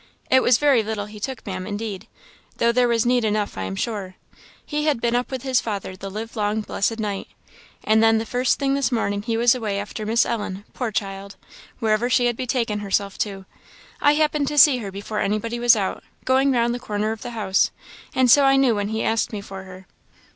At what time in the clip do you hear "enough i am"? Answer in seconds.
3.23-3.75